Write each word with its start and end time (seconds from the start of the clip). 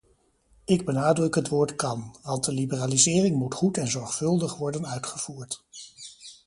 Ik 0.65 0.85
benadruk 0.85 1.35
het 1.35 1.47
woord 1.47 1.75
kan, 1.75 2.17
want 2.21 2.45
de 2.45 2.51
liberalisering 2.53 3.35
moet 3.35 3.53
goed 3.53 3.77
en 3.77 3.87
zorgvuldig 3.87 4.55
worden 4.57 4.87
uitgevoerd. 4.87 5.63